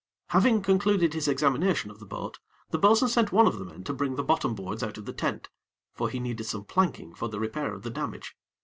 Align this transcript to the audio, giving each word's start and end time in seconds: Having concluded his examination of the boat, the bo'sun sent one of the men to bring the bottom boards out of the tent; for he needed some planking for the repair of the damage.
Having 0.29 0.63
concluded 0.63 1.13
his 1.13 1.27
examination 1.27 1.91
of 1.91 1.99
the 1.99 2.07
boat, 2.07 2.39
the 2.71 2.79
bo'sun 2.79 3.07
sent 3.07 3.31
one 3.31 3.45
of 3.45 3.59
the 3.59 3.65
men 3.65 3.83
to 3.83 3.93
bring 3.93 4.15
the 4.15 4.23
bottom 4.23 4.55
boards 4.55 4.81
out 4.81 4.97
of 4.97 5.05
the 5.05 5.13
tent; 5.13 5.47
for 5.93 6.09
he 6.09 6.19
needed 6.19 6.45
some 6.45 6.65
planking 6.65 7.13
for 7.13 7.27
the 7.27 7.39
repair 7.39 7.71
of 7.75 7.83
the 7.83 7.91
damage. 7.91 8.35